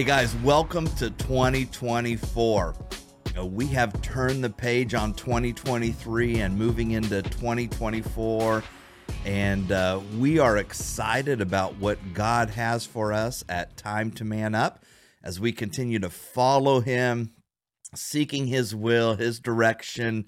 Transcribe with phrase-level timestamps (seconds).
[0.00, 2.74] Hey guys, welcome to 2024.
[3.36, 8.64] Uh, we have turned the page on 2023 and moving into 2024.
[9.26, 14.54] And uh, we are excited about what God has for us at Time to Man
[14.54, 14.82] Up
[15.22, 17.34] as we continue to follow Him,
[17.94, 20.24] seeking His will, His direction.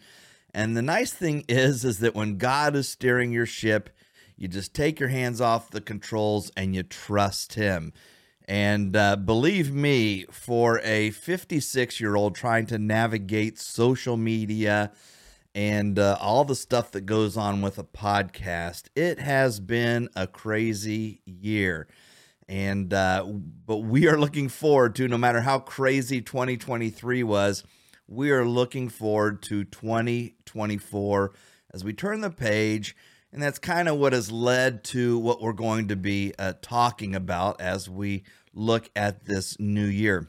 [0.53, 3.89] And the nice thing is, is that when God is steering your ship,
[4.37, 7.95] you just take your hands off the controls and you trust Him.
[8.47, 14.93] And uh, believe me, for a 56 year old trying to navigate social media
[15.55, 20.27] and uh, all the stuff that goes on with a podcast, it has been a
[20.27, 21.87] crazy year.
[22.49, 27.65] And, uh, but we are looking forward to, no matter how crazy 2023 was,
[28.09, 31.33] we are looking forward to 2024
[31.73, 32.97] as we turn the page
[33.33, 37.15] and that's kind of what has led to what we're going to be uh, talking
[37.15, 40.29] about as we look at this new year.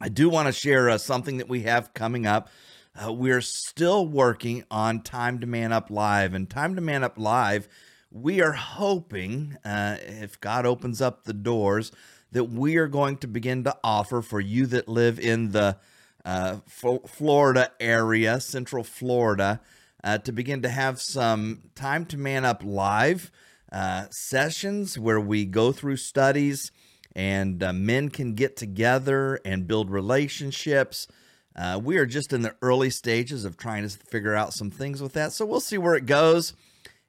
[0.00, 2.48] I do want to share uh, something that we have coming up.
[2.94, 6.34] Uh, we're still working on Time to Man Up Live.
[6.34, 7.68] And Time to Man Up Live,
[8.10, 11.90] we are hoping, uh, if God opens up the doors,
[12.32, 15.76] that we are going to begin to offer for you that live in the
[16.24, 19.60] uh, Florida area, Central Florida
[20.04, 23.32] uh, to begin to have some time to man up live
[23.72, 26.70] uh, sessions where we go through studies
[27.14, 31.06] and uh, men can get together and build relationships.
[31.56, 35.00] Uh, we are just in the early stages of trying to figure out some things
[35.00, 35.32] with that.
[35.32, 36.54] So we'll see where it goes.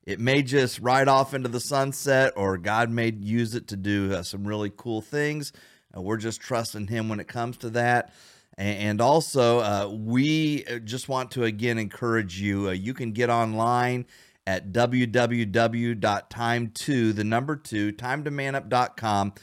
[0.05, 4.13] It may just ride off into the sunset, or God may use it to do
[4.13, 5.51] uh, some really cool things.
[5.95, 8.13] Uh, we're just trusting Him when it comes to that.
[8.57, 12.69] And also, uh, we uh, just want to again encourage you.
[12.69, 14.05] You can get online
[14.47, 19.33] at www.time2, the number two, time2manup.com,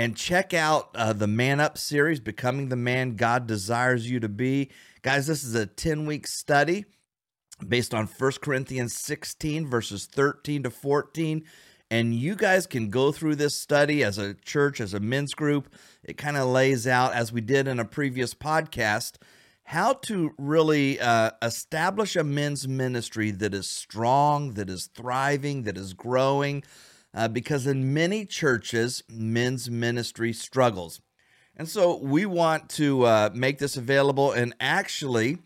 [0.00, 4.30] and check out uh, the Man Up series, Becoming the Man God Desires You to
[4.30, 4.70] Be.
[5.02, 6.86] Guys, this is a 10 week study
[7.68, 11.44] based on 1 Corinthians 16, verses 13 to 14.
[11.90, 15.70] And you guys can go through this study as a church, as a men's group.
[16.02, 19.16] It kind of lays out, as we did in a previous podcast,
[19.64, 25.76] how to really uh, establish a men's ministry that is strong, that is thriving, that
[25.76, 26.64] is growing.
[27.12, 31.00] Uh, because in many churches, men's ministry struggles.
[31.56, 34.32] And so we want to uh, make this available.
[34.32, 35.38] And actually,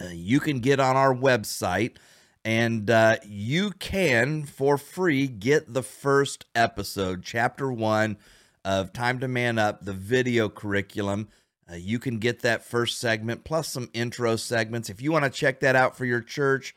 [0.00, 1.96] uh, you can get on our website
[2.44, 8.16] and uh, you can for free get the first episode chapter one
[8.64, 11.28] of time to man up the video curriculum
[11.70, 15.30] uh, you can get that first segment plus some intro segments if you want to
[15.30, 16.74] check that out for your church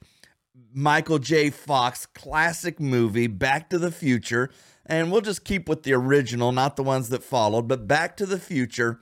[0.72, 1.50] Michael J.
[1.50, 4.48] Fox classic movie Back to the Future,
[4.86, 8.24] and we'll just keep with the original, not the ones that followed, but Back to
[8.24, 9.00] the Future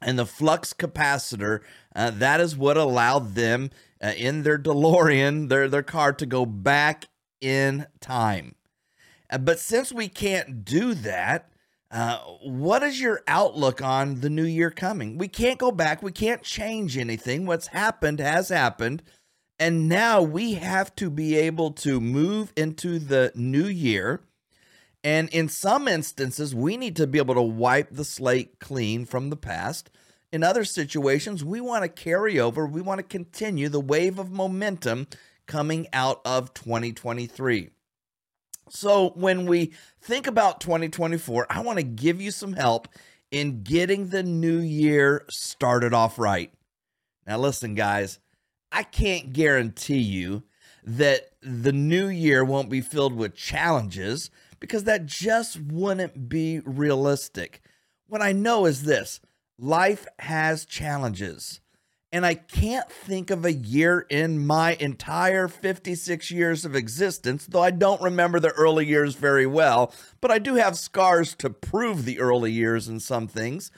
[0.00, 1.60] and the flux capacitor,
[1.94, 3.70] uh, that is what allowed them
[4.02, 7.06] uh, in their DeLorean, their, their car, to go back
[7.40, 8.54] in time.
[9.30, 11.50] Uh, But since we can't do that,
[11.90, 15.18] uh, what is your outlook on the new year coming?
[15.18, 16.02] We can't go back.
[16.02, 17.46] We can't change anything.
[17.46, 19.02] What's happened has happened.
[19.58, 24.20] And now we have to be able to move into the new year.
[25.06, 29.30] And in some instances, we need to be able to wipe the slate clean from
[29.30, 29.88] the past.
[30.32, 34.32] In other situations, we want to carry over, we want to continue the wave of
[34.32, 35.06] momentum
[35.46, 37.70] coming out of 2023.
[38.68, 42.88] So, when we think about 2024, I want to give you some help
[43.30, 46.52] in getting the new year started off right.
[47.28, 48.18] Now, listen, guys,
[48.72, 50.42] I can't guarantee you
[50.82, 57.62] that the new year won't be filled with challenges because that just wouldn't be realistic.
[58.06, 59.20] What I know is this
[59.58, 61.60] life has challenges.
[62.12, 67.62] And I can't think of a year in my entire 56 years of existence, though
[67.62, 72.04] I don't remember the early years very well, but I do have scars to prove
[72.04, 73.70] the early years in some things.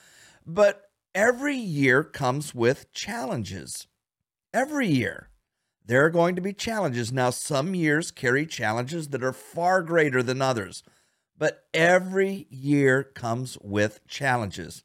[0.47, 3.87] But every year comes with challenges.
[4.53, 5.28] Every year.
[5.89, 7.11] There are going to be challenges.
[7.13, 10.83] Now, some years carry challenges that are far greater than others,
[11.37, 14.85] but every year comes with challenges.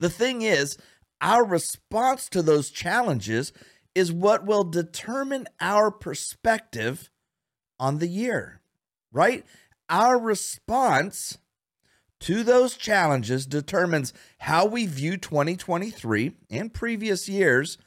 [0.00, 0.76] The thing is,
[1.20, 3.52] our response to those challenges
[3.94, 7.08] is what will determine our perspective
[7.78, 8.60] on the year,
[9.12, 9.44] right?
[9.88, 11.38] Our response
[12.20, 17.78] to those challenges determines how we view 2023 and previous years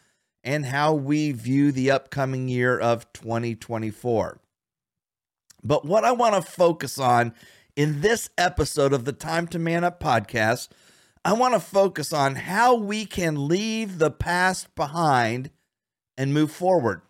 [0.44, 4.39] and how we view the upcoming year of 2024.
[5.63, 7.34] But what I want to focus on
[7.75, 10.69] in this episode of the Time to Man Up podcast,
[11.25, 15.50] I want to focus on how we can leave the past behind
[16.18, 17.01] and move forward.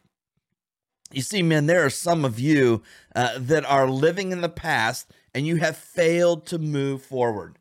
[1.12, 2.84] You see, men, there are some of you
[3.16, 7.60] uh, that are living in the past and you have failed to move forward.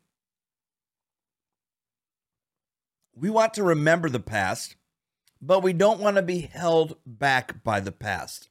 [3.15, 4.75] We want to remember the past,
[5.41, 8.49] but we don't want to be held back by the past.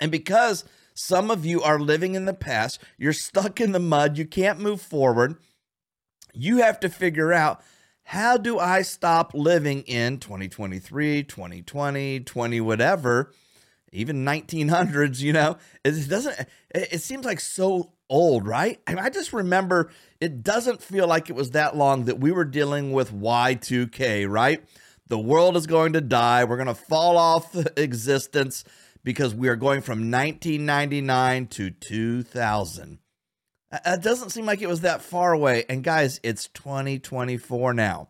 [0.00, 0.64] And because
[0.94, 4.60] some of you are living in the past, you're stuck in the mud, you can't
[4.60, 5.36] move forward,
[6.34, 7.62] you have to figure out
[8.02, 13.32] how do I stop living in 2023, 2020, 20, whatever,
[13.92, 15.58] even 1900s, you know?
[15.84, 18.80] It doesn't, it seems like so old, right?
[18.86, 19.90] And I just remember
[20.20, 24.64] it doesn't feel like it was that long that we were dealing with Y2K, right?
[25.08, 26.44] The world is going to die.
[26.44, 28.64] We're going to fall off existence
[29.02, 32.98] because we are going from 1999 to 2000.
[33.70, 35.64] Uh, uh, it doesn't seem like it was that far away.
[35.68, 38.08] And guys, it's 2024 now.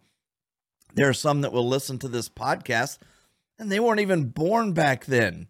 [0.95, 2.99] There are some that will listen to this podcast
[3.59, 5.49] and they weren't even born back then.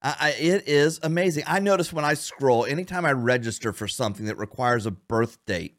[0.00, 1.42] I, it is amazing.
[1.48, 5.76] I notice when I scroll, anytime I register for something that requires a birth date,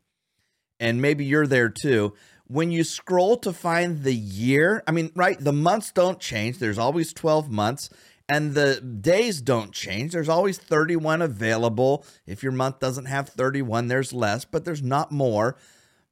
[0.78, 2.14] and maybe you're there too,
[2.50, 6.58] when you scroll to find the year, I mean, right, the months don't change.
[6.58, 7.91] There's always 12 months,
[8.27, 10.13] and the days don't change.
[10.13, 12.03] There's always 31 available.
[12.25, 15.58] If your month doesn't have 31, there's less, but there's not more.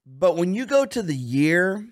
[0.06, 1.88] But when you go to the year,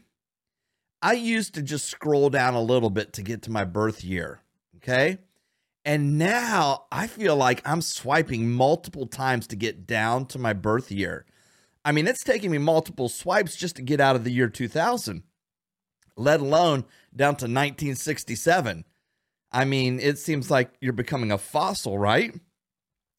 [1.02, 4.42] I used to just scroll down a little bit to get to my birth year.
[4.78, 5.18] Okay.
[5.84, 10.92] And now I feel like I'm swiping multiple times to get down to my birth
[10.92, 11.26] year.
[11.86, 15.22] I mean, it's taking me multiple swipes just to get out of the year 2000,
[16.18, 18.84] let alone down to 1967.
[19.52, 22.34] I mean, it seems like you're becoming a fossil, right?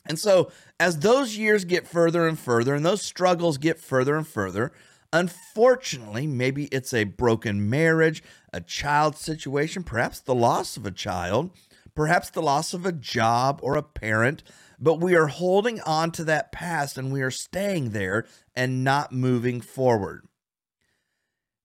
[0.09, 4.27] And so, as those years get further and further, and those struggles get further and
[4.27, 4.73] further,
[5.13, 11.51] unfortunately, maybe it's a broken marriage, a child situation, perhaps the loss of a child
[11.97, 14.45] perhaps the loss of a job or a parent,
[14.79, 19.13] but we are holding on to that past and we are staying there and not
[19.13, 20.27] moving forward.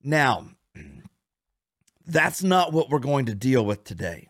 [0.04, 0.50] Now,
[2.06, 4.28] that's not what we're going to deal with today.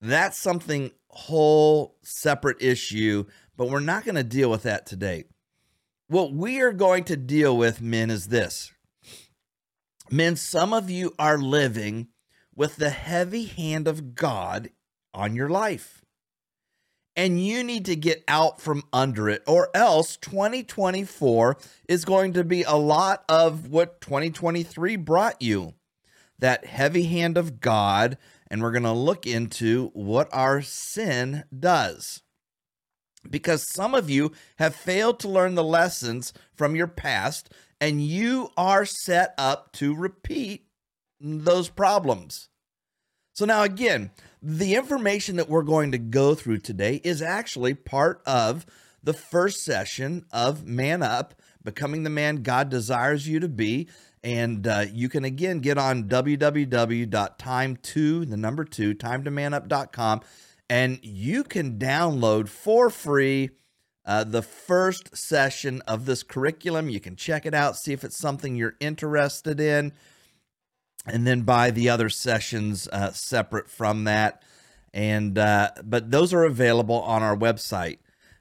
[0.00, 3.24] That's something whole separate issue,
[3.56, 5.24] but we're not going to deal with that today.
[6.08, 8.72] What we are going to deal with, men, is this.
[10.10, 12.08] Men, some of you are living
[12.54, 14.70] with the heavy hand of God
[15.14, 16.01] on your life.
[17.14, 22.42] And you need to get out from under it, or else 2024 is going to
[22.42, 25.74] be a lot of what 2023 brought you
[26.38, 28.16] that heavy hand of God.
[28.50, 32.22] And we're going to look into what our sin does.
[33.28, 38.50] Because some of you have failed to learn the lessons from your past, and you
[38.56, 40.66] are set up to repeat
[41.20, 42.48] those problems.
[43.32, 44.10] So, now again,
[44.42, 48.66] the information that we're going to go through today is actually part of
[49.02, 53.88] the first session of Man Up, becoming the man God desires you to be.
[54.22, 60.20] And uh, you can again get on www.time2, the number two, time2manup.com,
[60.70, 63.50] and you can download for free
[64.04, 66.88] uh, the first session of this curriculum.
[66.88, 69.92] You can check it out, see if it's something you're interested in,
[71.06, 74.42] and then buy the other sessions uh, separate from that.
[74.94, 77.98] And uh, but those are available on our website,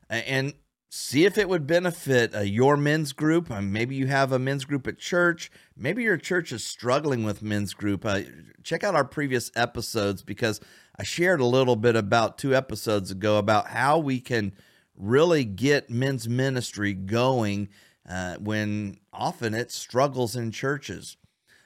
[0.10, 0.54] and
[0.94, 3.50] see if it would benefit uh, your men's group.
[3.50, 5.50] Uh, maybe you have a men's group at church.
[5.78, 8.06] Maybe your church is struggling with men's group.
[8.06, 8.24] Uh,
[8.62, 10.60] check out our previous episodes because
[10.98, 14.52] I shared a little bit about two episodes ago about how we can
[14.98, 17.70] really get men's ministry going
[18.08, 21.16] uh, when often it struggles in churches.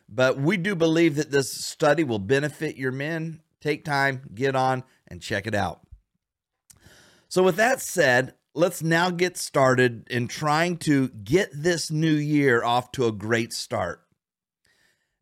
[0.08, 3.42] But we do believe that this study will benefit your men.
[3.60, 5.82] Take time, get on, and check it out.
[7.28, 12.64] So, with that said, let's now get started in trying to get this new year
[12.64, 14.02] off to a great start.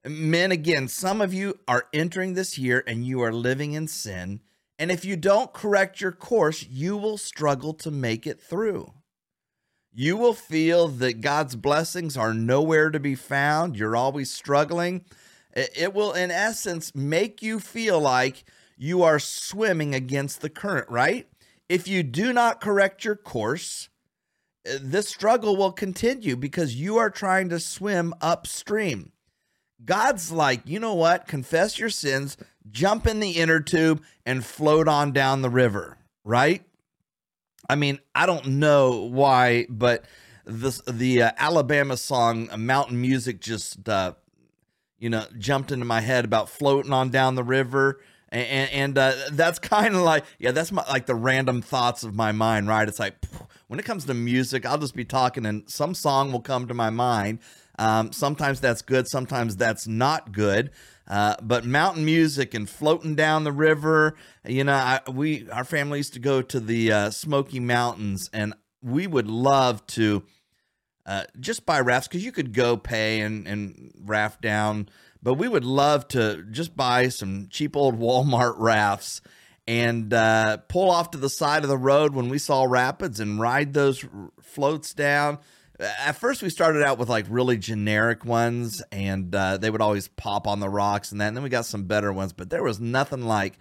[0.06, 4.42] Men, again, some of you are entering this year and you are living in sin
[4.80, 8.94] and if you don't correct your course, you will struggle to make it through.
[9.94, 13.78] You will feel that God's blessings are nowhere to be found.
[13.78, 15.06] You're always struggling.
[15.56, 18.44] It will, in essence, make you feel like
[18.76, 21.28] you are swimming against the current, right?
[21.70, 23.90] If you do not correct your course,
[24.66, 29.12] this struggle will continue because you are trying to swim upstream.
[29.86, 31.28] God's like, you know what?
[31.28, 32.36] Confess your sins,
[32.72, 36.64] jump in the inner tube, and float on down the river, right?
[37.70, 40.06] I mean, I don't know why, but
[40.46, 44.14] this the uh, Alabama song uh, "Mountain Music" just uh,
[45.00, 49.14] you know jumped into my head about floating on down the river, and and uh,
[49.32, 52.88] that's kind of like yeah, that's my like the random thoughts of my mind, right?
[52.88, 53.16] It's like
[53.68, 56.74] when it comes to music, I'll just be talking, and some song will come to
[56.74, 57.40] my mind
[57.80, 60.72] um, sometimes that's good, sometimes that's not good.
[61.08, 64.16] Uh, but mountain music and floating down the river,
[64.46, 68.54] you know, I, we our family used to go to the uh, Smoky Mountains, and
[68.82, 70.24] we would love to
[71.06, 74.88] uh, just buy rafts because you could go pay and and raft down,
[75.22, 79.22] but we would love to just buy some cheap old Walmart rafts
[79.68, 83.40] and uh, pull off to the side of the road when we saw rapids and
[83.40, 84.06] ride those
[84.42, 85.40] floats down
[85.80, 90.08] at first we started out with like really generic ones and uh, they would always
[90.08, 92.64] pop on the rocks and that and then we got some better ones but there
[92.64, 93.58] was nothing like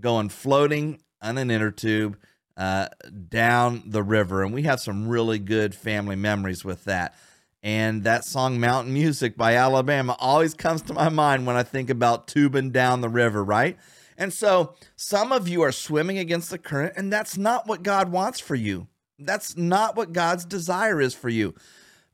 [0.00, 2.18] going floating on an inner tube
[2.56, 2.88] uh,
[3.28, 7.14] down the river and we have some really good family memories with that.
[7.62, 11.88] And that song mountain music by alabama always comes to my mind when i think
[11.88, 13.76] about tubing down the river right?
[14.16, 18.12] And so some of you are swimming against the current and that's not what god
[18.12, 18.86] wants for you
[19.26, 21.54] that's not what God's desire is for you.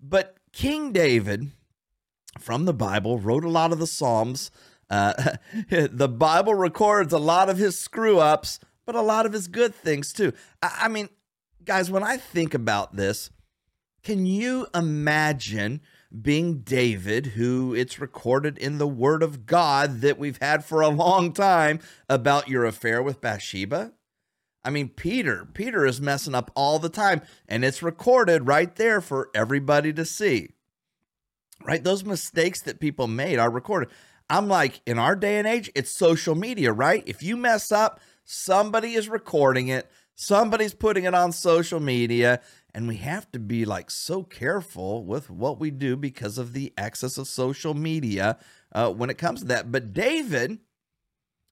[0.00, 1.50] But King David
[2.38, 4.50] from the Bible wrote a lot of the Psalms.
[4.88, 5.36] Uh,
[5.70, 9.74] the Bible records a lot of his screw ups, but a lot of his good
[9.74, 10.32] things too.
[10.62, 11.08] I, I mean,
[11.64, 13.30] guys, when I think about this,
[14.02, 15.80] can you imagine
[16.22, 20.88] being David, who it's recorded in the Word of God that we've had for a
[20.88, 23.92] long time about your affair with Bathsheba?
[24.64, 29.00] I mean, Peter, Peter is messing up all the time, and it's recorded right there
[29.00, 30.50] for everybody to see.
[31.64, 31.82] Right?
[31.82, 33.90] Those mistakes that people made are recorded.
[34.28, 37.02] I'm like, in our day and age, it's social media, right?
[37.06, 42.40] If you mess up, somebody is recording it, somebody's putting it on social media,
[42.72, 46.72] and we have to be like so careful with what we do because of the
[46.78, 48.38] access of social media
[48.72, 49.72] uh, when it comes to that.
[49.72, 50.58] But David,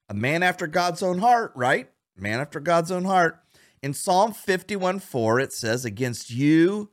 [0.08, 1.90] a man after God's own heart, right?
[2.20, 3.42] Man after God's own heart.
[3.82, 6.90] In Psalm 51 4, it says, Against you,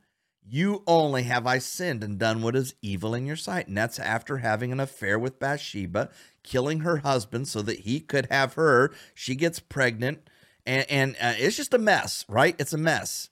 [0.47, 3.67] you only have I sinned and done what is evil in your sight.
[3.67, 6.09] And that's after having an affair with Bathsheba,
[6.43, 8.93] killing her husband so that he could have her.
[9.15, 10.29] She gets pregnant,
[10.65, 12.55] and, and uh, it's just a mess, right?
[12.59, 13.29] It's a mess.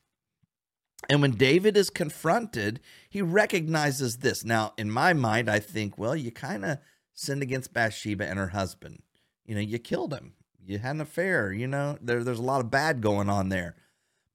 [1.10, 4.44] And when David is confronted, he recognizes this.
[4.44, 6.80] Now, in my mind, I think, well, you kind of
[7.14, 9.04] sinned against Bathsheba and her husband.
[9.46, 10.34] You know, you killed him
[10.66, 13.76] you had an affair, you know, there, there's a lot of bad going on there.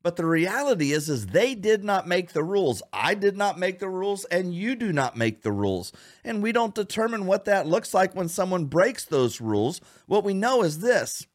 [0.03, 2.83] But the reality is, is they did not make the rules.
[2.93, 5.93] I did not make the rules, and you do not make the rules.
[6.25, 9.81] And we don't determine what that looks like when someone breaks those rules.
[10.07, 11.27] What we know is this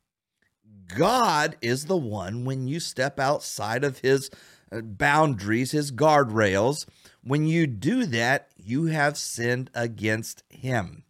[0.95, 4.29] God is the one when you step outside of his
[4.71, 6.85] uh, boundaries, his guardrails.
[7.21, 11.03] When you do that, you have sinned against him.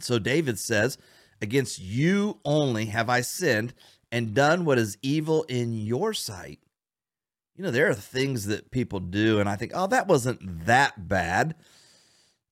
[0.00, 0.98] So David says,
[1.42, 3.72] Against you only have I sinned
[4.12, 6.60] and done what is evil in your sight.
[7.56, 11.08] you know, there are things that people do, and I think, oh, that wasn't that
[11.08, 11.54] bad.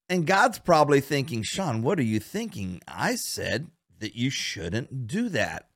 [0.09, 2.80] And God's probably thinking, Shawn, what are you thinking?
[2.87, 3.68] I said
[4.00, 5.68] that you shouldn't do that.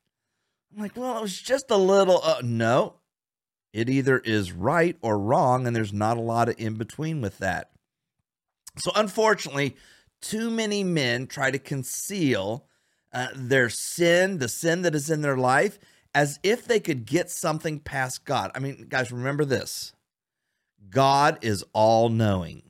[0.71, 2.19] I'm like, well, it was just a little.
[2.23, 2.95] Uh, no,
[3.73, 7.39] it either is right or wrong, and there's not a lot of in between with
[7.39, 7.71] that.
[8.77, 9.75] So, unfortunately,
[10.21, 12.65] too many men try to conceal
[13.13, 15.79] uh, their sin, the sin that is in their life,
[16.15, 18.51] as if they could get something past God.
[18.55, 19.93] I mean, guys, remember this
[20.89, 22.63] God is all knowing.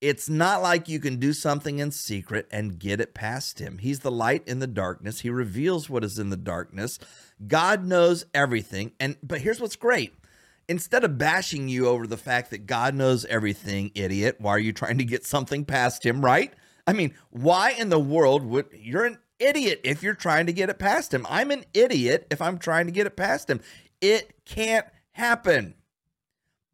[0.00, 3.78] It's not like you can do something in secret and get it past him.
[3.78, 5.20] He's the light in the darkness.
[5.20, 6.98] He reveals what is in the darkness.
[7.46, 8.92] God knows everything.
[8.98, 10.12] And but here's what's great.
[10.68, 14.72] Instead of bashing you over the fact that God knows everything, idiot, why are you
[14.72, 16.52] trying to get something past him, right?
[16.86, 20.70] I mean, why in the world would you're an idiot if you're trying to get
[20.70, 21.26] it past him?
[21.28, 23.60] I'm an idiot if I'm trying to get it past him.
[24.00, 25.74] It can't happen.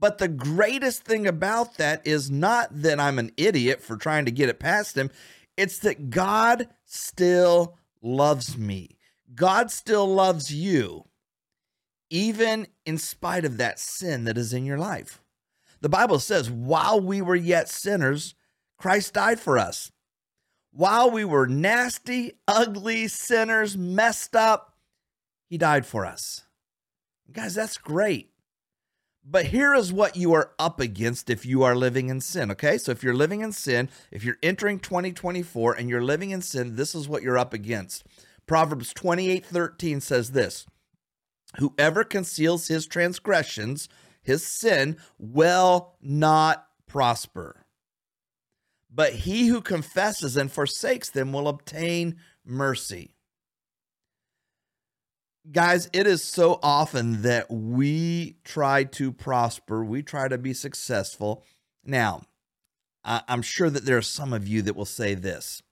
[0.00, 4.30] But the greatest thing about that is not that I'm an idiot for trying to
[4.30, 5.10] get it past him,
[5.56, 8.96] it's that God still loves me.
[9.34, 11.04] God still loves you,
[12.10, 15.20] even in spite of that sin that is in your life.
[15.80, 18.34] The Bible says, while we were yet sinners,
[18.78, 19.90] Christ died for us.
[20.78, 24.76] While we were nasty, ugly sinners, messed up,
[25.48, 26.44] he died for us.
[27.32, 28.30] Guys, that's great.
[29.24, 32.78] But here is what you are up against if you are living in sin, okay?
[32.78, 36.76] So if you're living in sin, if you're entering 2024 and you're living in sin,
[36.76, 38.04] this is what you're up against.
[38.46, 40.64] Proverbs 28:13 says this:
[41.56, 43.88] Whoever conceals his transgressions,
[44.22, 47.64] his sin, will not prosper.
[48.90, 53.14] But he who confesses and forsakes them will obtain mercy
[55.52, 61.44] guys, it is so often that we try to prosper, we try to be successful.
[61.84, 62.22] Now,
[63.04, 65.62] I- am sure that there are some of you that will say this.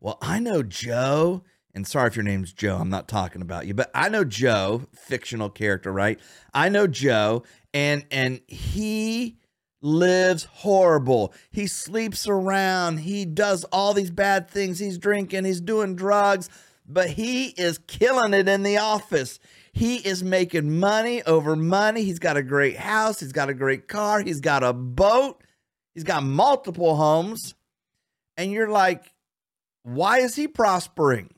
[0.00, 1.42] Well, I know Joe,
[1.74, 4.86] and sorry if your name's Joe, I'm not talking about you, but I know Joe,
[4.94, 6.20] fictional character, right?
[6.54, 7.42] I know Joe,
[7.74, 9.38] and and he
[9.86, 11.32] lives horrible.
[11.50, 12.98] He sleeps around.
[12.98, 14.78] He does all these bad things.
[14.78, 16.50] He's drinking, he's doing drugs
[16.88, 19.38] but he is killing it in the office.
[19.72, 22.04] He is making money over money.
[22.04, 23.20] He's got a great house.
[23.20, 24.20] He's got a great car.
[24.20, 25.42] He's got a boat.
[25.94, 27.54] He's got multiple homes.
[28.36, 29.12] And you're like,
[29.82, 31.30] why is he prospering?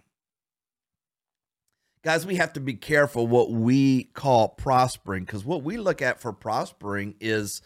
[2.05, 6.21] Guys, we have to be careful what we call prospering because what we look at
[6.21, 7.61] for prospering is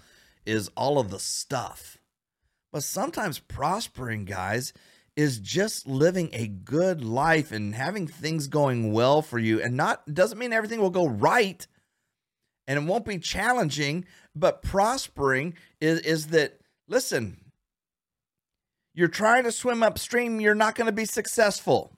[0.46, 1.98] is all of the stuff.
[2.72, 4.72] But sometimes prospering, guys,
[5.16, 9.60] is just living a good life and having things going well for you.
[9.60, 11.66] And not doesn't mean everything will go right
[12.66, 17.36] and it won't be challenging but prospering is is that listen
[18.94, 21.92] you're trying to swim upstream you're not going to be successful.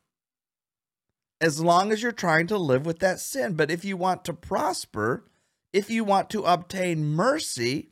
[1.40, 3.54] As long as you're trying to live with that sin.
[3.54, 5.24] But if you want to prosper
[5.72, 7.90] if you want to obtain mercy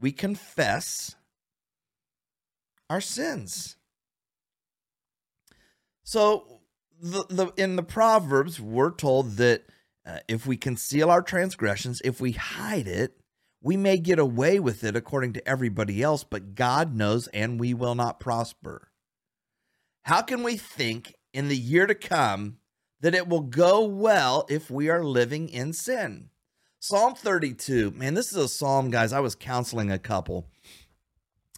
[0.00, 1.14] we confess
[2.88, 3.76] our sins
[6.02, 6.60] so
[7.00, 9.64] the, the in the proverbs we're told that
[10.06, 13.16] uh, if we conceal our transgressions, if we hide it,
[13.62, 17.74] we may get away with it according to everybody else, but God knows and we
[17.74, 18.90] will not prosper.
[20.04, 22.56] How can we think in the year to come
[23.00, 26.30] that it will go well if we are living in sin?
[26.80, 29.12] Psalm 32, man, this is a psalm, guys.
[29.12, 30.46] I was counseling a couple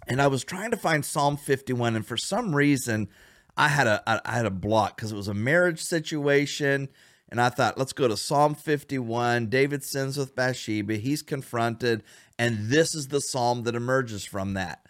[0.07, 3.09] and I was trying to find Psalm 51, and for some reason,
[3.57, 6.89] I had a I had a block because it was a marriage situation,
[7.29, 9.47] and I thought, let's go to Psalm 51.
[9.47, 10.97] David sins with Bathsheba.
[10.97, 12.03] He's confronted,
[12.39, 14.87] and this is the psalm that emerges from that.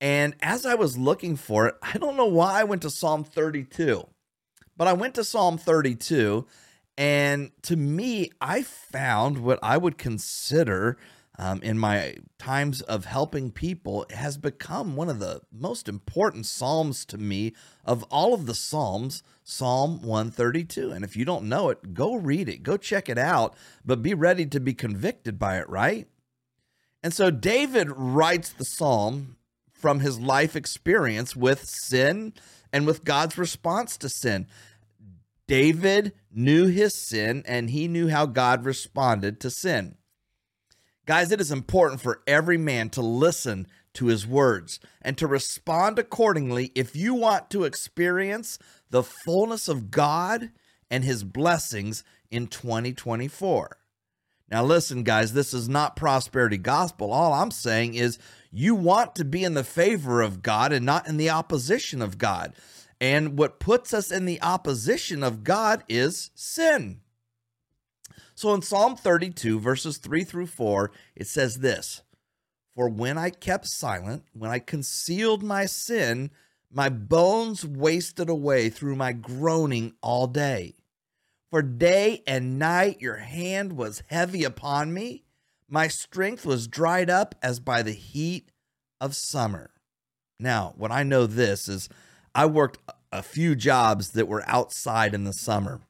[0.00, 3.24] And as I was looking for it, I don't know why I went to Psalm
[3.24, 4.06] 32,
[4.76, 6.46] but I went to Psalm 32,
[6.96, 10.98] and to me, I found what I would consider
[11.38, 17.06] um, in my times of helping people has become one of the most important Psalms
[17.06, 20.90] to me of all of the Psalms, Psalm 132.
[20.90, 24.12] And if you don't know it, go read it, go check it out, but be
[24.12, 26.06] ready to be convicted by it, right?
[27.02, 29.36] And so David writes the Psalm
[29.72, 32.34] from his life experience with sin
[32.72, 34.46] and with God's response to sin.
[35.52, 39.96] David knew his sin and he knew how God responded to sin.
[41.04, 45.98] Guys, it is important for every man to listen to his words and to respond
[45.98, 50.52] accordingly if you want to experience the fullness of God
[50.90, 53.76] and his blessings in 2024.
[54.50, 57.12] Now, listen, guys, this is not prosperity gospel.
[57.12, 58.18] All I'm saying is
[58.50, 62.16] you want to be in the favor of God and not in the opposition of
[62.16, 62.54] God.
[63.02, 67.00] And what puts us in the opposition of God is sin.
[68.36, 72.02] So in Psalm 32, verses 3 through 4, it says this
[72.76, 76.30] For when I kept silent, when I concealed my sin,
[76.70, 80.76] my bones wasted away through my groaning all day.
[81.50, 85.24] For day and night your hand was heavy upon me.
[85.68, 88.52] My strength was dried up as by the heat
[89.00, 89.70] of summer.
[90.38, 91.88] Now, what I know this is
[92.34, 92.78] I worked
[93.10, 95.80] a few jobs that were outside in the summer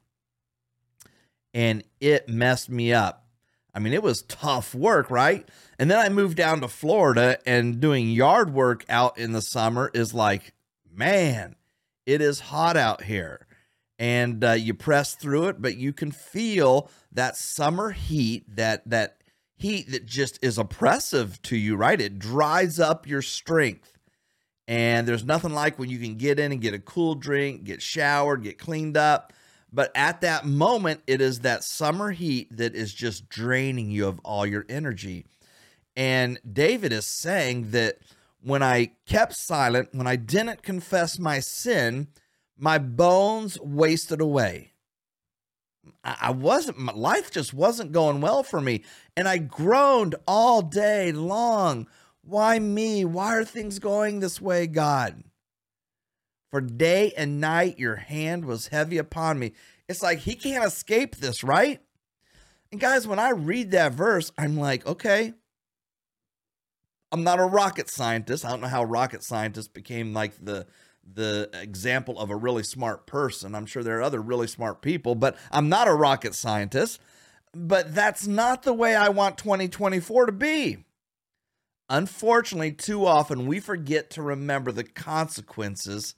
[1.53, 3.25] and it messed me up.
[3.73, 5.47] I mean, it was tough work, right?
[5.79, 9.89] And then I moved down to Florida and doing yard work out in the summer
[9.93, 10.53] is like,
[10.91, 11.55] man,
[12.05, 13.47] it is hot out here.
[13.97, 19.17] And uh, you press through it, but you can feel that summer heat, that that
[19.55, 22.01] heat that just is oppressive to you, right?
[22.01, 23.97] It dries up your strength.
[24.67, 27.81] And there's nothing like when you can get in and get a cool drink, get
[27.81, 29.33] showered, get cleaned up.
[29.71, 34.19] But at that moment, it is that summer heat that is just draining you of
[34.23, 35.25] all your energy.
[35.95, 37.97] And David is saying that
[38.41, 42.07] when I kept silent, when I didn't confess my sin,
[42.57, 44.73] my bones wasted away.
[46.03, 48.83] I wasn't, my life just wasn't going well for me.
[49.17, 51.87] And I groaned all day long.
[52.23, 53.05] Why me?
[53.05, 55.23] Why are things going this way, God?
[56.49, 59.53] For day and night your hand was heavy upon me.
[59.89, 61.81] It's like he can't escape this, right?
[62.71, 65.33] And guys, when I read that verse, I'm like, okay,
[67.11, 68.45] I'm not a rocket scientist.
[68.45, 70.65] I don't know how rocket scientists became like the
[71.03, 73.53] the example of a really smart person.
[73.55, 76.99] I'm sure there are other really smart people, but I'm not a rocket scientist.
[77.53, 80.85] But that's not the way I want 2024 to be.
[81.89, 86.15] Unfortunately, too often we forget to remember the consequences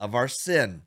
[0.00, 0.82] of our sin.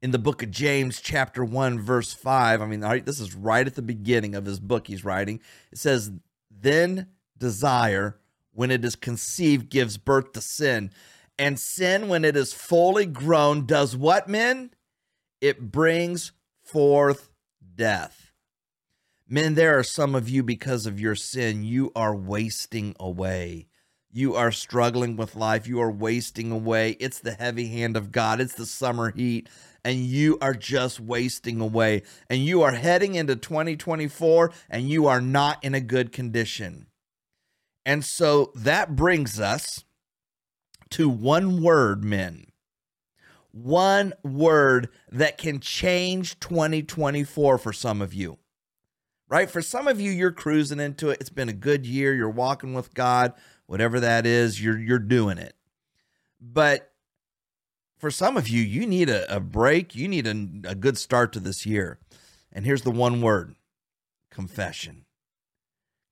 [0.00, 3.74] In the book of James, chapter 1, verse 5, I mean, this is right at
[3.74, 5.40] the beginning of his book he's writing.
[5.72, 6.12] It says,
[6.50, 8.20] Then desire,
[8.52, 10.92] when it is conceived, gives birth to sin
[11.38, 14.70] and sin, when it is fully grown, does what, men?
[15.40, 16.32] It brings
[16.64, 17.30] forth
[17.76, 18.27] death.
[19.30, 23.66] Men, there are some of you because of your sin, you are wasting away.
[24.10, 25.66] You are struggling with life.
[25.66, 26.92] You are wasting away.
[26.98, 29.50] It's the heavy hand of God, it's the summer heat,
[29.84, 32.04] and you are just wasting away.
[32.30, 36.86] And you are heading into 2024 and you are not in a good condition.
[37.84, 39.84] And so that brings us
[40.90, 42.46] to one word, men.
[43.50, 48.38] One word that can change 2024 for some of you.
[49.28, 49.50] Right?
[49.50, 51.18] For some of you, you're cruising into it.
[51.20, 52.14] It's been a good year.
[52.14, 53.34] You're walking with God,
[53.66, 55.54] whatever that is, you're you're doing it.
[56.40, 56.92] But
[57.98, 59.94] for some of you, you need a, a break.
[59.94, 61.98] You need a, a good start to this year.
[62.52, 63.54] And here's the one word
[64.30, 65.04] confession.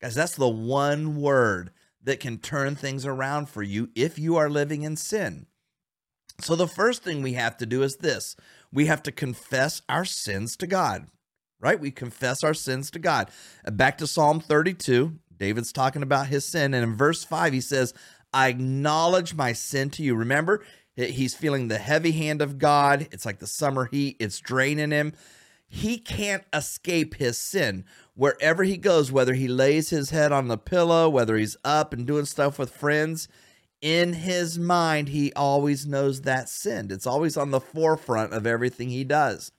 [0.00, 1.70] Guys, that's the one word
[2.02, 5.46] that can turn things around for you if you are living in sin.
[6.40, 8.36] So, the first thing we have to do is this
[8.72, 11.06] we have to confess our sins to God,
[11.60, 11.78] right?
[11.78, 13.30] We confess our sins to God.
[13.66, 16.74] Uh, back to Psalm 32, David's talking about his sin.
[16.74, 17.94] And in verse 5, he says,
[18.32, 20.14] I acknowledge my sin to you.
[20.14, 20.64] Remember,
[20.96, 23.08] he's feeling the heavy hand of God.
[23.10, 25.12] It's like the summer heat, it's draining him.
[25.68, 30.56] He can't escape his sin wherever he goes, whether he lays his head on the
[30.56, 33.28] pillow, whether he's up and doing stuff with friends,
[33.82, 36.88] in his mind, he always knows that sin.
[36.90, 39.52] It's always on the forefront of everything he does.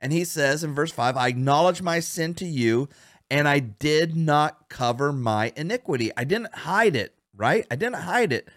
[0.00, 2.88] And he says in verse 5 I acknowledge my sin to you,
[3.30, 6.10] and I did not cover my iniquity.
[6.16, 7.66] I didn't hide it, right?
[7.70, 8.48] I didn't hide it.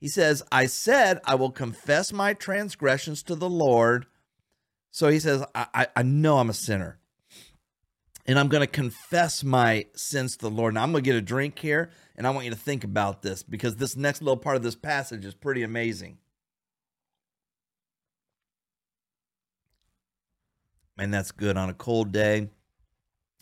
[0.00, 4.06] He says, I said, I will confess my transgressions to the Lord.
[4.90, 6.98] So he says, I, I, I know I'm a sinner
[8.26, 10.74] and I'm going to confess my sins to the Lord.
[10.74, 13.22] Now, I'm going to get a drink here, and I want you to think about
[13.22, 16.18] this because this next little part of this passage is pretty amazing.
[20.96, 22.50] Man, that's good on a cold day.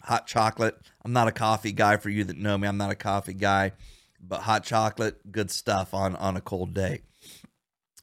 [0.03, 0.77] Hot chocolate.
[1.05, 2.67] I'm not a coffee guy for you that know me.
[2.67, 3.73] I'm not a coffee guy,
[4.21, 7.03] but hot chocolate, good stuff on, on a cold day.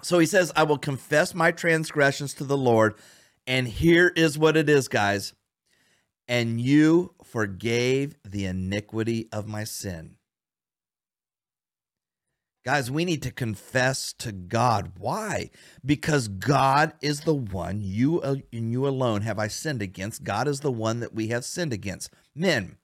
[0.02, 2.96] So he says, I will confess my transgressions to the Lord.
[3.46, 5.34] And here is what it is, guys
[6.30, 10.16] and you forgave the iniquity of my sin.
[12.66, 14.92] Guys, we need to confess to God.
[14.98, 15.50] Why?
[15.86, 20.26] Because God is the one, you uh, and you alone have I sinned against.
[20.26, 22.12] God is the one that we have sinned against.
[22.36, 22.76] Men,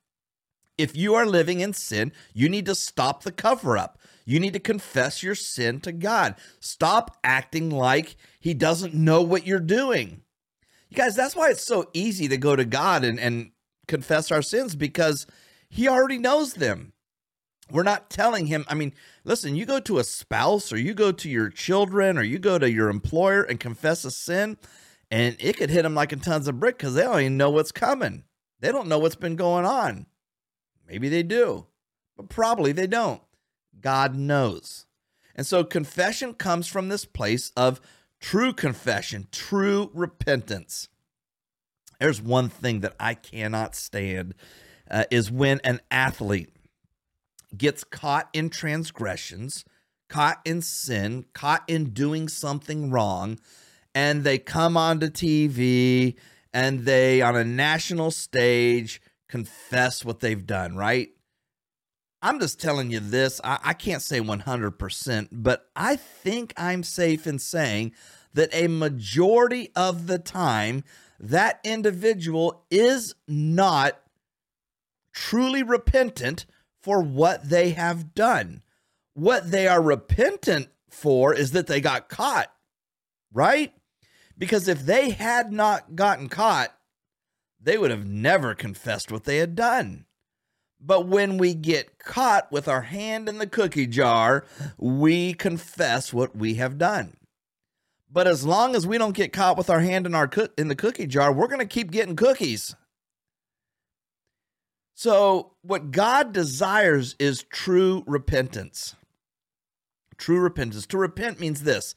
[0.77, 3.99] if you are living in sin, you need to stop the cover up.
[4.25, 6.35] You need to confess your sin to God.
[6.59, 10.21] Stop acting like He doesn't know what you're doing.
[10.89, 13.51] You guys, that's why it's so easy to go to God and, and
[13.87, 15.27] confess our sins because
[15.69, 16.93] He already knows them.
[17.71, 18.65] We're not telling him.
[18.67, 22.23] I mean, listen, you go to a spouse or you go to your children or
[22.23, 24.57] you go to your employer and confess a sin,
[25.09, 27.49] and it could hit them like a tons of brick because they don't even know
[27.49, 28.23] what's coming.
[28.59, 30.05] They don't know what's been going on.
[30.87, 31.65] Maybe they do,
[32.15, 33.21] but probably they don't.
[33.81, 34.85] God knows.
[35.35, 37.81] And so confession comes from this place of
[38.19, 40.87] true confession, true repentance.
[41.99, 44.35] There's one thing that I cannot stand
[44.89, 46.54] uh, is when an athlete
[47.57, 49.65] gets caught in transgressions,
[50.09, 53.39] caught in sin, caught in doing something wrong,
[53.93, 56.15] and they come onto TV
[56.53, 61.09] and they, on a national stage, confess what they've done, right?
[62.21, 63.39] I'm just telling you this.
[63.43, 67.91] I, I, can't say 100%, but I think I'm safe in saying
[68.33, 70.83] that a majority of the time,
[71.19, 73.99] that individual is not
[75.13, 76.45] truly repentant
[76.85, 78.61] for what they have done.
[79.15, 82.53] What they are repentant for is that they got caught,
[83.33, 83.73] right?
[84.37, 86.69] Because if they had not gotten caught,
[87.59, 90.05] they would have never confessed what they had done.
[90.79, 94.45] But when we get caught with our hand in the cookie jar,
[94.77, 97.17] we confess what we have done.
[98.11, 100.67] But as long as we don't get caught with our hand in our co- in
[100.67, 102.75] the cookie jar, we're going to keep getting cookies.
[104.97, 108.95] So, what God desires is true repentance.
[110.17, 110.85] True repentance.
[110.87, 111.95] To repent means this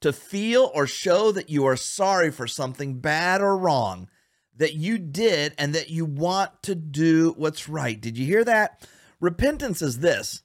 [0.00, 4.08] to feel or show that you are sorry for something bad or wrong
[4.56, 8.00] that you did and that you want to do what's right.
[8.00, 8.86] Did you hear that?
[9.20, 10.42] Repentance is this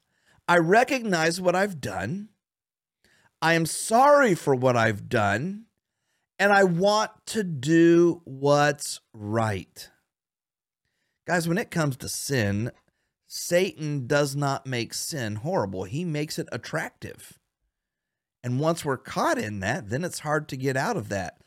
[0.48, 2.30] I recognize what I've done,
[3.42, 5.66] I am sorry for what I've done,
[6.38, 9.90] and I want to do what's right.
[11.26, 12.72] Guys, when it comes to sin,
[13.28, 17.40] Satan does not make sin horrible, he makes it attractive.
[18.44, 21.42] And once we're caught in that, then it's hard to get out of that.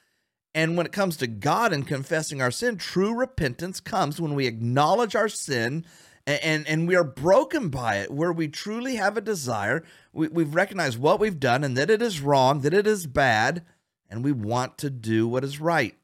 [0.53, 4.49] And when it comes to God and confessing our sin, true repentance comes when we
[4.49, 5.85] acknowledge our sin
[6.27, 9.85] and, and, and we are broken by it, where we truly have a desire.
[10.13, 13.65] We, we've recognized what we've done and that it is wrong, that it is bad,
[14.11, 15.95] and we want to do what is right.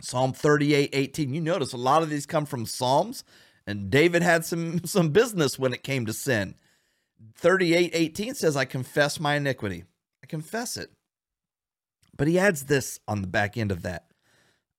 [0.00, 1.34] Psalm 38, 18.
[1.34, 3.24] You notice a lot of these come from Psalms,
[3.66, 6.54] and David had some, some business when it came to sin.
[7.36, 9.84] 38, 18 says, I confess my iniquity.
[10.22, 10.90] I confess it.
[12.16, 14.06] But he adds this on the back end of that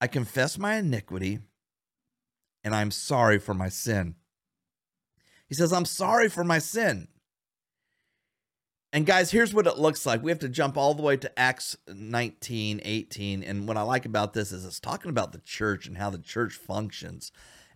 [0.01, 1.39] I confess my iniquity,
[2.63, 4.15] and I'm sorry for my sin.
[5.47, 7.07] He says, I'm sorry for my sin.
[8.93, 10.21] And guys, here's what it looks like.
[10.21, 13.43] We have to jump all the way to Acts 19, 18.
[13.43, 16.17] And what I like about this is it's talking about the church and how the
[16.17, 17.31] church functions.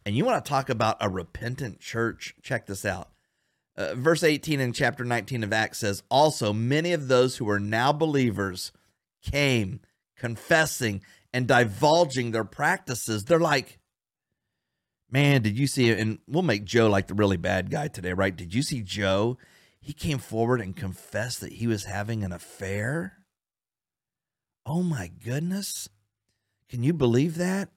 [0.05, 2.35] And you want to talk about a repentant church?
[2.41, 3.11] Check this out.
[3.77, 7.59] Uh, verse 18 in chapter 19 of Acts says, Also, many of those who are
[7.59, 8.73] now believers
[9.21, 9.79] came
[10.17, 11.01] confessing
[11.33, 13.23] and divulging their practices.
[13.23, 13.79] They're like,
[15.09, 15.91] Man, did you see?
[15.91, 18.35] And we'll make Joe like the really bad guy today, right?
[18.35, 19.37] Did you see Joe?
[19.85, 23.19] He came forward and confessed that he was having an affair.
[24.65, 25.87] Oh my goodness.
[26.69, 27.69] Can you believe that?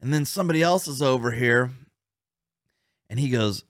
[0.00, 1.72] And then somebody else is over here
[3.08, 3.64] and he goes,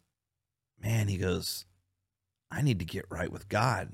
[0.78, 1.64] Man, he goes,
[2.50, 3.88] I need to get right with God.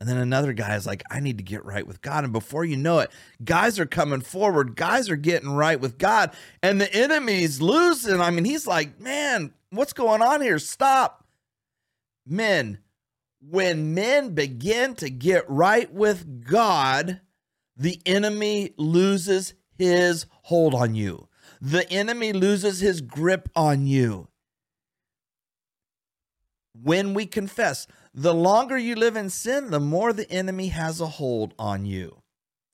[0.00, 2.24] And then another guy is like, I need to get right with God.
[2.24, 3.12] And before you know it,
[3.44, 4.74] guys are coming forward.
[4.74, 6.32] Guys are getting right with God.
[6.60, 8.20] And the enemy's losing.
[8.20, 10.58] I mean, he's like, man, what's going on here?
[10.58, 11.19] Stop
[12.30, 12.78] men,
[13.40, 17.20] when men begin to get right with God,
[17.76, 21.28] the enemy loses his hold on you.
[21.60, 24.28] The enemy loses his grip on you.
[26.72, 31.06] When we confess, the longer you live in sin, the more the enemy has a
[31.06, 32.19] hold on you.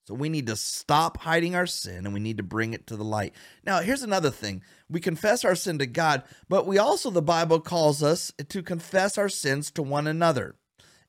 [0.06, 2.96] So we need to stop hiding our sin and we need to bring it to
[2.96, 3.34] the light.
[3.64, 4.62] Now, here's another thing.
[4.88, 9.18] We confess our sin to God, but we also, the Bible calls us to confess
[9.18, 10.54] our sins to one another.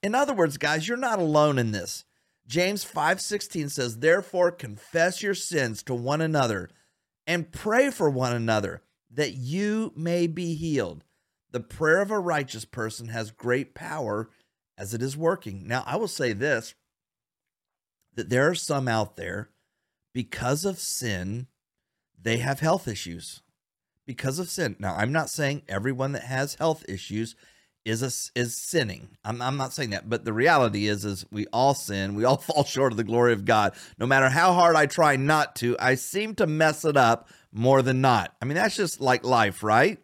[0.02, 2.06] In other words, guys, you're not alone in this.
[2.48, 6.70] James 5:16 says, "Therefore confess your sins to one another
[7.28, 8.82] and pray for one another
[9.12, 11.04] that you may be healed."
[11.52, 14.30] The prayer of a righteous person has great power
[14.78, 15.68] as it is working.
[15.68, 16.74] Now, I will say this
[18.18, 19.50] that there are some out there,
[20.14, 21.48] because of sin,
[22.22, 23.42] they have health issues.
[24.06, 24.76] Because of sin.
[24.80, 27.36] Now, I'm not saying everyone that has health issues
[27.86, 29.10] is a, is sinning.
[29.24, 32.16] I'm, I'm not saying that, but the reality is is we all sin.
[32.16, 33.74] We all fall short of the glory of God.
[33.98, 37.82] No matter how hard I try not to, I seem to mess it up more
[37.82, 38.36] than not.
[38.42, 40.00] I mean, that's just like life, right?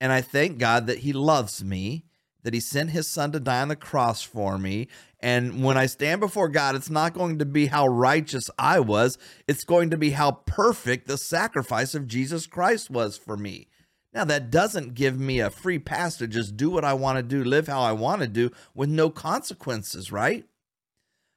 [0.00, 2.04] And I thank God that He loves me,
[2.42, 4.88] that He sent His Son to die on the cross for me.
[5.22, 9.16] And when I stand before God, it's not going to be how righteous I was,
[9.46, 13.68] it's going to be how perfect the sacrifice of Jesus Christ was for me.
[14.12, 17.22] Now, that doesn't give me a free pass to just do what I want to
[17.22, 20.44] do, live how I want to do with no consequences, right?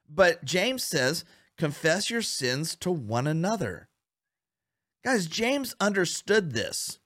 [0.09, 1.23] But James says,
[1.57, 3.87] confess your sins to one another.
[5.03, 6.97] Guys, James understood this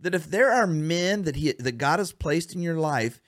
[0.00, 3.20] that if there are men that he that God has placed in your life,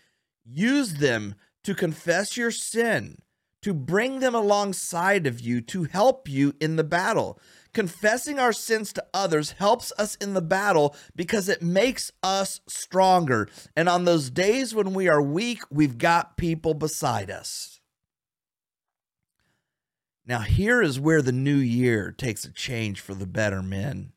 [0.44, 1.34] use them
[1.70, 3.16] to confess your sin,
[3.62, 7.38] to bring them alongside of you, to help you in the battle.
[7.72, 13.48] Confessing our sins to others helps us in the battle because it makes us stronger.
[13.76, 17.80] And on those days when we are weak, we've got people beside us.
[20.26, 24.10] Now, here is where the new year takes a change for the better men.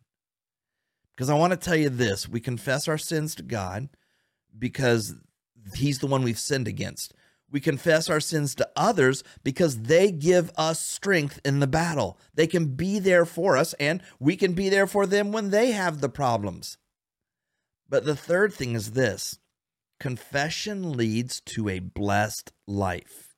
[1.16, 3.90] Because I want to tell you this we confess our sins to God
[4.58, 5.14] because
[5.76, 7.14] He's the one we've sinned against.
[7.54, 12.18] We confess our sins to others because they give us strength in the battle.
[12.34, 15.72] They can be there for us, and we can be there for them when they
[15.72, 16.80] have the problems.
[17.88, 19.38] But the third thing is this
[20.00, 23.36] confession leads to a blessed life.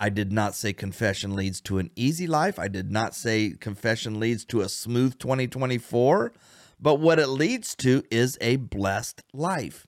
[0.00, 2.58] I did not say confession leads to an easy life.
[2.58, 6.32] I did not say confession leads to a smooth 2024.
[6.80, 9.87] But what it leads to is a blessed life.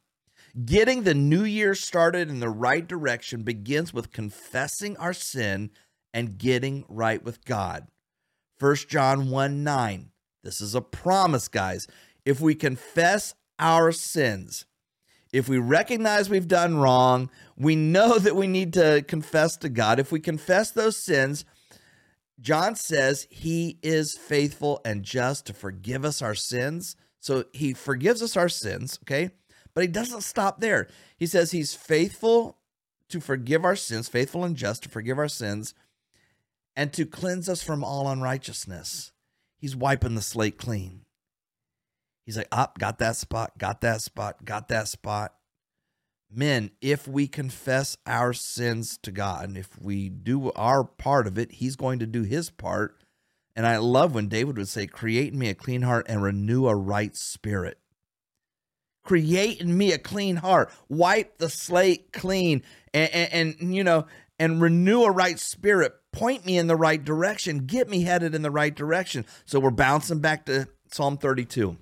[0.64, 5.70] Getting the new year started in the right direction begins with confessing our sin
[6.12, 7.86] and getting right with God.
[8.58, 10.10] 1 John 1 9.
[10.42, 11.86] This is a promise, guys.
[12.24, 14.66] If we confess our sins,
[15.32, 20.00] if we recognize we've done wrong, we know that we need to confess to God.
[20.00, 21.44] If we confess those sins,
[22.40, 26.96] John says he is faithful and just to forgive us our sins.
[27.20, 29.30] So he forgives us our sins, okay?
[29.74, 30.88] But he doesn't stop there.
[31.16, 32.58] He says he's faithful
[33.08, 35.74] to forgive our sins, faithful and just to forgive our sins,
[36.76, 39.12] and to cleanse us from all unrighteousness.
[39.58, 41.02] He's wiping the slate clean.
[42.24, 45.34] He's like, up, oh, got that spot, got that spot, got that spot.
[46.32, 51.38] Men, if we confess our sins to God, and if we do our part of
[51.38, 53.02] it, He's going to do His part.
[53.56, 56.68] And I love when David would say, Create in me a clean heart and renew
[56.68, 57.78] a right spirit.
[59.10, 62.62] Create in me a clean heart, wipe the slate clean,
[62.94, 64.06] and, and, and you know,
[64.38, 65.94] and renew a right spirit.
[66.12, 67.66] Point me in the right direction.
[67.66, 69.26] Get me headed in the right direction.
[69.46, 71.76] So we're bouncing back to Psalm 32.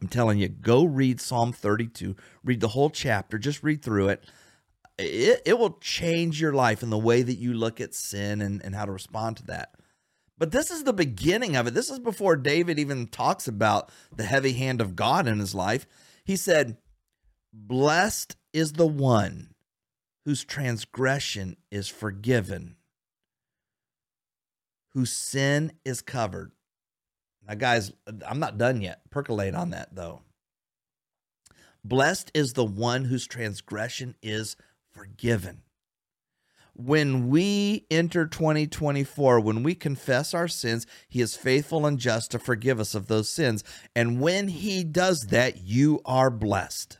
[0.00, 2.14] I'm telling you, go read Psalm 32.
[2.44, 3.38] Read the whole chapter.
[3.38, 4.22] Just read through it.
[4.98, 8.64] It, it will change your life in the way that you look at sin and,
[8.64, 9.70] and how to respond to that.
[10.38, 11.74] But this is the beginning of it.
[11.74, 15.88] This is before David even talks about the heavy hand of God in his life.
[16.26, 16.76] He said,
[17.52, 19.54] Blessed is the one
[20.24, 22.74] whose transgression is forgiven,
[24.92, 26.50] whose sin is covered.
[27.46, 27.92] Now, guys,
[28.26, 29.02] I'm not done yet.
[29.08, 30.22] Percolate on that, though.
[31.84, 34.56] Blessed is the one whose transgression is
[34.90, 35.62] forgiven.
[36.78, 42.38] When we enter 2024, when we confess our sins, He is faithful and just to
[42.38, 43.64] forgive us of those sins.
[43.94, 46.98] And when He does that, you are blessed.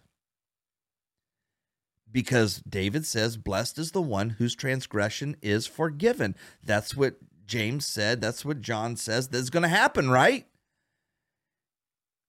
[2.10, 6.34] Because David says, Blessed is the one whose transgression is forgiven.
[6.64, 8.22] That's what James said.
[8.22, 10.46] That's what John says that's going to happen, right?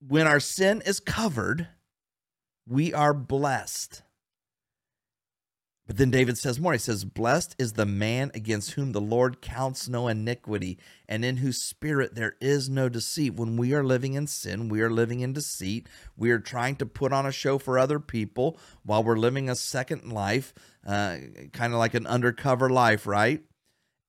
[0.05, 1.69] When our sin is covered,
[2.67, 4.03] we are blessed.
[5.87, 6.73] But then David says more.
[6.73, 10.77] He says, Blessed is the man against whom the Lord counts no iniquity,
[11.07, 13.35] and in whose spirit there is no deceit.
[13.35, 15.87] When we are living in sin, we are living in deceit.
[16.17, 19.55] We are trying to put on a show for other people while we're living a
[19.55, 20.53] second life,
[20.85, 21.17] uh,
[21.53, 23.41] kind of like an undercover life, right?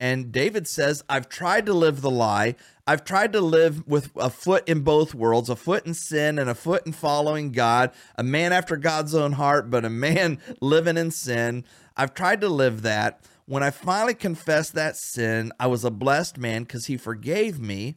[0.00, 2.54] And David says, I've tried to live the lie.
[2.86, 6.48] I've tried to live with a foot in both worlds, a foot in sin and
[6.48, 10.96] a foot in following God, a man after God's own heart, but a man living
[10.96, 11.64] in sin.
[11.96, 13.20] I've tried to live that.
[13.46, 17.96] When I finally confessed that sin, I was a blessed man because he forgave me.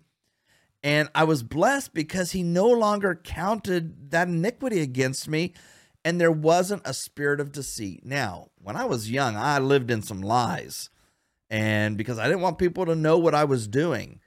[0.84, 5.54] And I was blessed because he no longer counted that iniquity against me,
[6.04, 8.04] and there wasn't a spirit of deceit.
[8.04, 10.90] Now, when I was young, I lived in some lies,
[11.52, 14.22] and because I didn't want people to know what I was doing.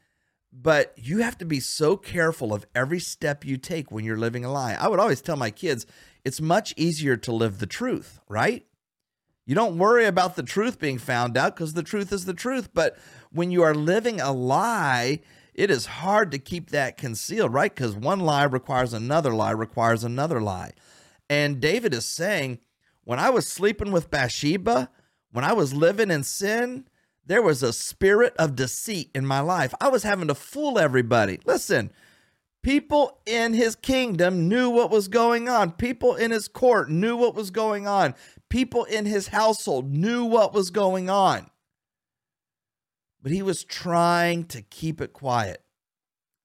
[0.53, 4.45] But you have to be so careful of every step you take when you're living
[4.45, 4.75] a lie.
[4.79, 5.85] I would always tell my kids
[6.25, 8.65] it's much easier to live the truth, right?
[9.47, 12.69] You don't worry about the truth being found out because the truth is the truth.
[12.73, 12.97] But
[13.33, 15.21] when you are living a lie,
[15.55, 17.75] it is hard to keep that concealed, right?
[17.75, 20.73] Because one lie requires another lie, requires another lie.
[21.29, 22.61] And David is saying,
[23.03, 24.91] when I was sleeping with Bathsheba,
[25.33, 26.85] when I was living in sin,
[27.27, 29.75] there was a spirit of deceit in my life.
[29.81, 31.41] I was having to fool everybody.
[31.45, 31.91] Listen,
[32.63, 37.35] people in his kingdom knew what was going on, people in his court knew what
[37.35, 38.15] was going on
[38.55, 41.51] people in his household knew what was going on.
[43.21, 45.61] But he was trying to keep it quiet.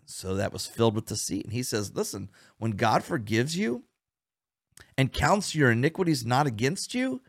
[0.08, 1.44] So that was filled with deceit.
[1.44, 3.84] And he says, Listen, when God forgives you
[4.98, 7.22] and counts your iniquities not against you,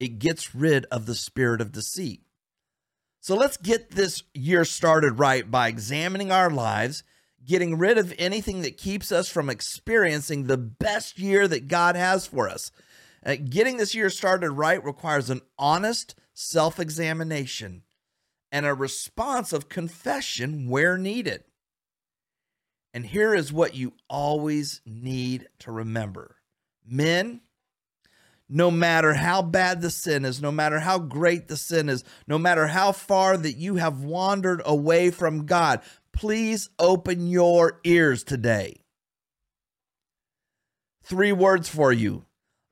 [0.00, 2.22] it gets rid of the spirit of deceit.
[3.24, 7.04] So let's get this year started right by examining our lives,
[7.42, 12.26] getting rid of anything that keeps us from experiencing the best year that God has
[12.26, 12.70] for us.
[13.24, 17.84] Uh, getting this year started right requires an honest self examination
[18.52, 21.44] and a response of confession where needed.
[22.92, 26.36] And here is what you always need to remember
[26.86, 27.40] men,
[28.48, 32.38] no matter how bad the sin is, no matter how great the sin is, no
[32.38, 35.80] matter how far that you have wandered away from God,
[36.12, 38.82] please open your ears today.
[41.02, 42.24] Three words for you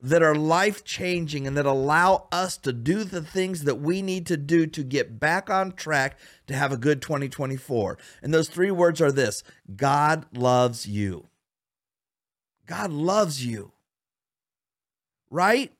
[0.02, 4.26] that are life changing and that allow us to do the things that we need
[4.26, 6.18] to do to get back on track
[6.48, 7.98] to have a good 2024.
[8.20, 9.44] And those three words are this
[9.76, 11.28] God loves you.
[12.66, 13.71] God loves you.
[15.32, 15.72] Right?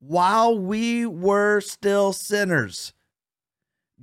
[0.00, 2.92] While we were still sinners,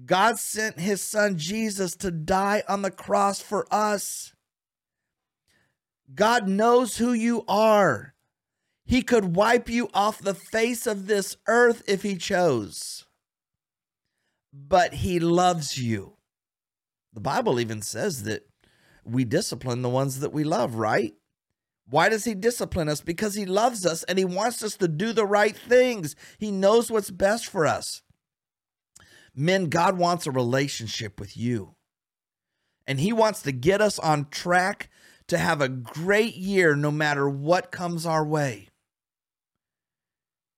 [0.05, 4.33] God sent his son Jesus to die on the cross for us.
[6.15, 8.13] God knows who you are.
[8.85, 13.05] He could wipe you off the face of this earth if he chose.
[14.53, 16.15] But he loves you.
[17.11, 18.47] The Bible even says that
[19.03, 21.13] we discipline the ones that we love, right?
[21.89, 23.01] Why does he discipline us?
[23.01, 26.15] Because he loves us and he wants us to do the right things.
[26.37, 28.01] He knows what's best for us.
[29.35, 31.75] Men, God wants a relationship with you.
[32.85, 34.89] And he wants to get us on track
[35.27, 38.69] to have a great year no matter what comes our way.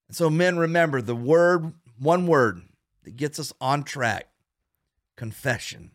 [0.07, 2.61] And So, men, remember the word, one word
[3.03, 4.27] that gets us on track
[5.15, 5.91] confession.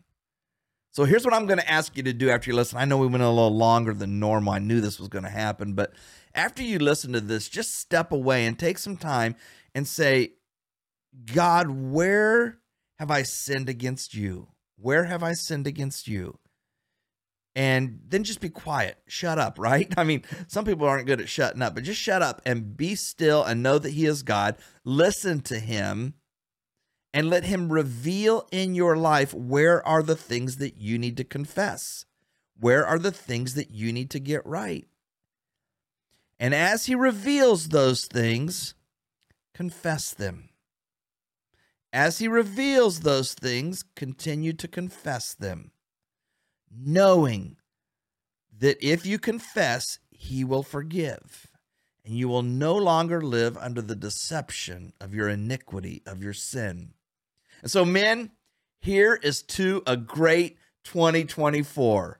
[0.91, 2.77] So, here's what I'm going to ask you to do after you listen.
[2.77, 4.53] I know we went a little longer than normal.
[4.53, 5.93] I knew this was going to happen, but
[6.35, 9.35] after you listen to this, just step away and take some time
[9.73, 10.33] and say,
[11.33, 12.59] God, where
[12.99, 14.49] have I sinned against you?
[14.77, 16.37] Where have I sinned against you?
[17.55, 18.97] and then just be quiet.
[19.07, 19.93] Shut up, right?
[19.97, 22.95] I mean, some people aren't good at shutting up, but just shut up and be
[22.95, 24.55] still and know that He is God.
[24.83, 26.15] Listen to Him
[27.13, 31.23] and let Him reveal in your life where are the things that you need to
[31.23, 32.05] confess,
[32.59, 34.87] where are the things that you need to get right.
[36.39, 38.73] And as He reveals those things,
[39.53, 40.49] confess them.
[41.93, 45.71] As He reveals those things, continue to confess them
[46.75, 47.57] knowing
[48.57, 51.47] that if you confess, he will forgive,
[52.05, 56.93] and you will no longer live under the deception of your iniquity, of your sin.
[57.61, 58.31] And so, men,
[58.79, 62.19] here is to a great 2024.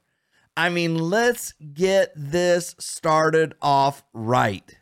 [0.56, 4.78] I mean, let's get this started off right.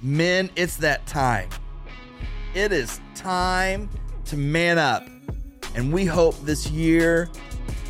[0.00, 1.48] Men, it's that time.
[2.54, 3.88] It is time
[4.26, 5.06] to man up.
[5.74, 7.30] And we hope this year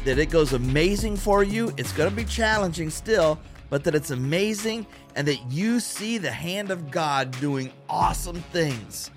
[0.05, 1.73] that it goes amazing for you.
[1.77, 3.41] It's going to be challenging still,
[3.71, 4.87] but that it's amazing
[5.17, 9.11] and that you see the hand of God doing awesome things.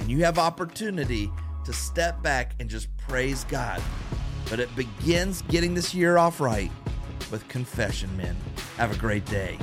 [0.00, 1.30] And you have opportunity
[1.64, 3.82] to step back and just praise God.
[4.48, 6.70] But it begins getting this year off right
[7.30, 8.36] with confession, men.
[8.76, 9.58] Have a great day.